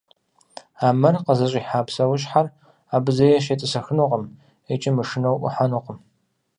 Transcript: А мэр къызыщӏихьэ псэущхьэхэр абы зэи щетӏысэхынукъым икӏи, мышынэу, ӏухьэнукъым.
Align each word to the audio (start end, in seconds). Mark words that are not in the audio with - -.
А 0.85 0.87
мэр 1.01 1.15
къызыщӏихьэ 1.25 1.79
псэущхьэхэр 1.87 2.47
абы 2.95 3.11
зэи 3.17 3.43
щетӏысэхынукъым 3.45 4.23
икӏи, 4.73 4.91
мышынэу, 4.95 5.39
ӏухьэнукъым. 5.41 5.97